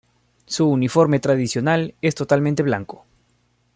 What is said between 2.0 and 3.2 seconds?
es totalmente blanco.